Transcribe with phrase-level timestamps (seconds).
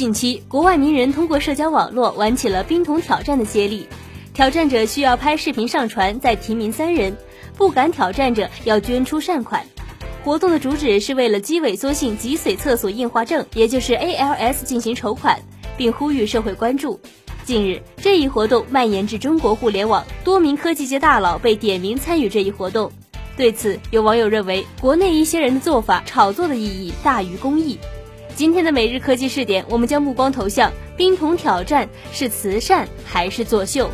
[0.00, 3.86] 近期，国外名人通过社交网络玩起了冰桶挑战的接力，
[4.32, 7.14] 挑战者需要拍视频上传，再提名三人，
[7.58, 9.62] 不敢挑战者要捐出善款。
[10.24, 15.38] 活动的主旨是为了肌萎缩性脊髓侧索硬化症，也就是 ALS 进行筹款，
[15.76, 16.98] 并呼吁社会关注。
[17.44, 22.90] 近日，这一活动蔓延至中国互联网，多名科技界大佬被点名参与这一活动。
[23.36, 27.78] 对此，有网友认为，国内一些人的做法炒作的意义大于公益。
[28.40, 33.90] 今天的每日科技试点，我们将目光投向冰桶挑战是慈善还是作秀？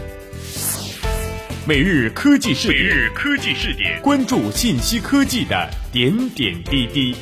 [1.67, 7.17] 每日科技视点，每日科技视点，关注信息科技的点点滴滴。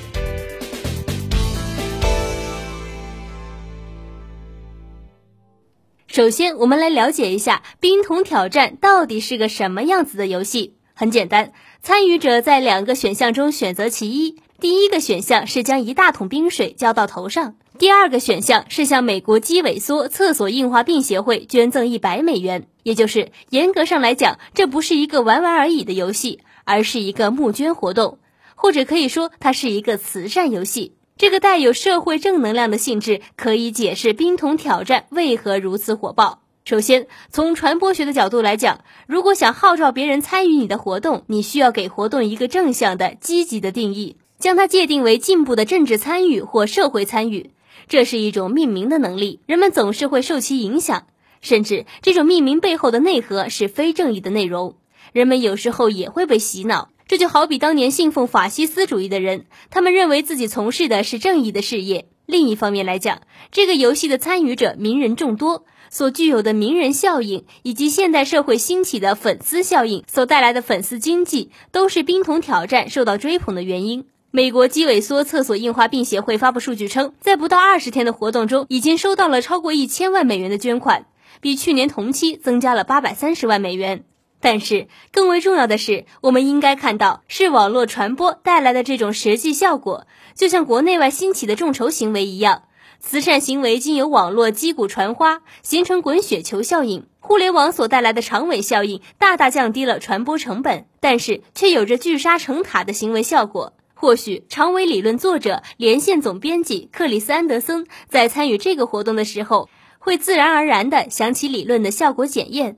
[6.09, 10.75] 首先，我们来了解一下冰桶挑战到底是个什么样子的游戏。
[10.93, 14.37] 很简单，参与者在两个选项中选择其一。
[14.61, 22.69] 第一个选项是将一大桶冰水浇到头上，第二个选项是向美国肌萎缩厕所硬化病协会捐赠一百美元。
[22.83, 28.19] 也就是严格上来讲，这不是一个玩玩而已的游戏，而是一个募捐活动，
[28.55, 30.95] 或者可以说它是一个慈善游戏。
[31.17, 36.43] 这个带有社会正能量的性质，可以解释冰桶挑战为何如此火爆。
[36.65, 47.51] 首先，从传播学的角度来讲，如果想号召别人参与你的活动，你需要给活动一个正向的、积极的定义，将它界定为进步的政治参与或社会参与。
[47.89, 51.07] 这是一种命名的能力，人们总是会受其影响。
[51.43, 54.77] 甚至这种命名背后的内核是非正义的内容，
[55.13, 56.89] 人们有时候也会被洗脑。
[57.07, 62.07] 这就好比当年信奉法西斯主义的人，他们认为自己从事的是正义的事业。
[62.25, 63.21] 另一方面来讲，
[63.53, 74.07] 这个游戏的参与者名人众多，所具有的名人效应，以及现代社会兴起的粉丝效应所带来的粉丝经济，都是冰桶挑战受到追捧的原因。
[74.37, 81.07] 美国肌萎缩厕所硬化病协会发布数据称，在不到二十天的活动中，已经收到了超过一千万美元的捐款。
[81.41, 84.03] 比去年同期增加了八百三十万美元，
[84.41, 92.65] 但是更为重要的是，我们应该看到是网络传播带来的这种实际效果，就像国内外兴起的众筹行为一样，
[92.99, 97.07] 慈善行为经由网络击鼓传花，形成滚雪球效应。
[97.21, 103.75] 互联网所带来的长尾效应大大降低了传播成本，但是却有着聚沙成塔的行为效果。
[104.05, 109.71] 或许长尾理论作者、连线总编辑克里斯安德森在参与这个活动的时候。
[109.99, 112.77] 会自然而然地想起理论的效果检验。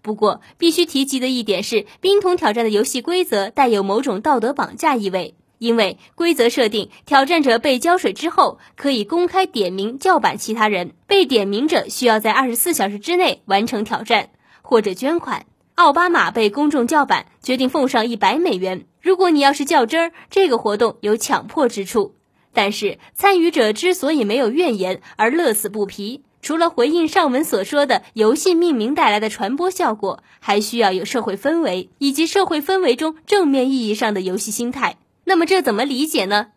[0.00, 14.30] 不过，必须提及的一点是，冰桶挑战的游戏规则带有某种道德绑架意味，因为规则设定，挑战者被浇水之后，可以公开点名叫板其他人，被点名者需要在二十四小时之内完成挑战
[14.62, 15.44] 或者捐款。
[15.76, 18.84] 奥巴马被公众叫板，决定奉上一百美元。
[19.00, 22.14] 如果你要是较真儿，这个活动有强迫之处。
[22.52, 26.22] 但是，参与者之所以没有怨言而乐此不疲。
[26.42, 34.96] 除了回应上文所说的游戏命名带来的传播效果，还需要有社会氛围，以及社会氛围中正面意义上的游戏心态。
[35.24, 36.48] 那么这怎么理解呢？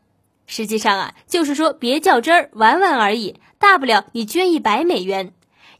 [0.47, 5.33] 实际上啊，就是说别较真儿，玩玩而已，大不了你捐一百美元。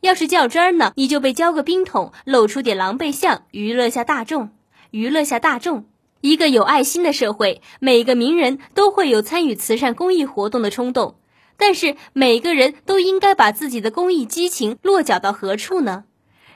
[0.05, 4.51] 要是较真儿呢，你就被浇个冰桶，露出点狼狈相，娱乐下大众，
[4.91, 5.85] 娱乐下大众。
[6.21, 11.15] 一个有爱心的社会，每个名人都会有参与慈善公益活动的冲动。
[11.57, 16.03] 但是每个人都应该把自己的公益激情落脚到何处呢？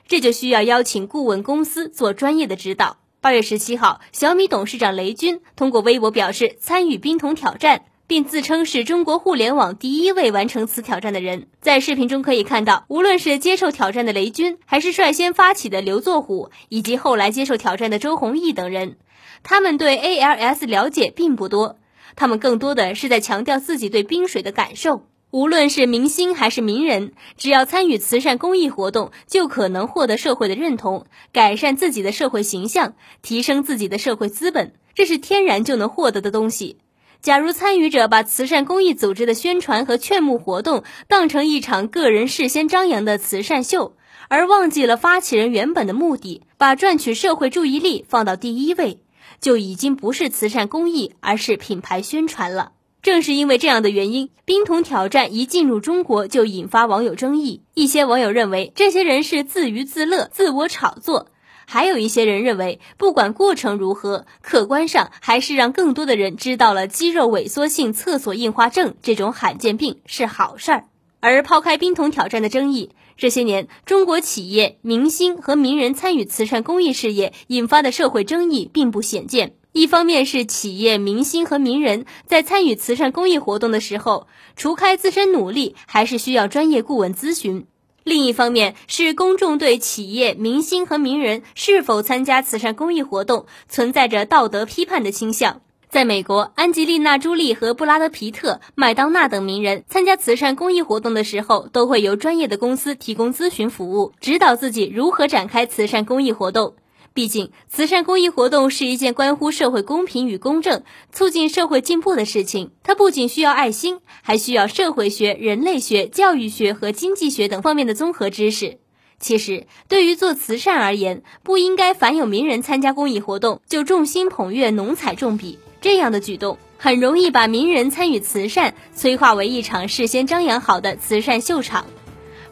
[0.08, 2.98] 这就需要邀请顾问公司做专业的指导。
[3.20, 11.46] 八月十七号，小米董事长雷军通过微博表示参与冰桶挑战，并自称是中国互联网第一位完成此挑战的人。
[11.62, 18.98] 在视频中可以看到，无论是接受挑战的雷军，还是率先发起的刘作虎，以及后来接受挑战的周鸿祎等人，
[19.44, 21.78] 他们对 ALS 了解并不多。
[22.16, 25.04] 他们更多的是在强调自己对冰水的感受。
[25.30, 36.80] 无论是明星还是名人，只要参与慈善公益活动，就可能获得社会的认同，改善自己的社会形象，提升自己的社会资本，这是天然就能获得的东西。
[37.22, 43.94] 假如参与者把慈善公益组织的宣传和劝募活动当成一场个人事先张扬的慈善秀，
[44.30, 49.02] 而忘记了发起人原本的目的，把赚取社会注意力放到第一位。
[49.42, 52.74] 就已经不是慈善公益，而是品牌宣传了。
[53.02, 57.62] 正是因为这样的原因，冰桶挑战一进入中国就引发网友争议。
[57.74, 61.28] 一些网友认为这些人是自娱自乐、自我炒作；
[61.72, 70.86] 还有一些人认为，不管过程如何，客观上还是让更多的人知道了肌肉萎缩性厕所硬化症这种罕见病是好事儿。
[71.20, 72.90] 而抛开冰桶挑战的争议。
[73.18, 79.54] 这些年，中国企业、明星和名人参与慈善公益事业引发的社会争议并不鲜见。
[79.72, 84.26] 一方面是企业、明星和名人在参与慈善公益活动的时候，
[84.56, 87.66] 除开自身努力，还是需要专业顾问咨询；
[88.04, 95.62] 另一方面是公众对企业、明星和名人是否参加慈善公益活动存在着道德批判的倾向。
[95.90, 106.76] 在美国，安吉丽娜·朱莉和布拉德·皮特、麦当娜等名人参加慈善公益活动的时候，都会由专业的公司提供咨询服务，指导自己如何展开慈善公益活动。
[107.14, 112.72] 毕竟，慈善公益活动是一件关乎社会公平与公正、促进社会进步的事情。
[112.84, 118.78] 它不仅需要爱心，还需要社会学、人类学、教育学和经济学等方面的综合知识。
[119.20, 125.60] 其实，对于做慈善而言，不应该凡有名人参加公益活动就众星捧月、浓彩重笔。
[125.82, 131.86] 这样的举动很容易把名人参与慈善催化为一场事先张扬好的慈善秀场。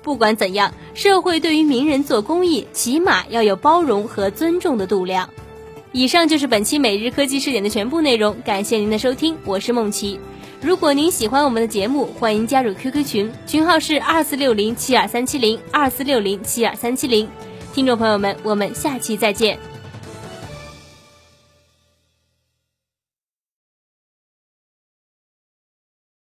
[0.07, 5.29] 不管怎样，社会对于名人做公益，起码要有包容和尊重的度量。
[5.91, 10.17] 以上就是本期每日科技视点的全部内容，感谢您的收听，我是梦琪。
[10.61, 17.27] 如果您喜欢我们的节目，欢迎加入 QQ 群，群号是二四六零七二三七零二四六零七二三七零。
[17.73, 19.59] 听众朋友们，我们下期再见。